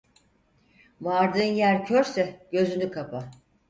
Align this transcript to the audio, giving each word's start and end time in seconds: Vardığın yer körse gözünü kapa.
Vardığın 1.01 1.41
yer 1.41 1.85
körse 1.85 2.47
gözünü 2.51 2.91
kapa. 2.91 3.31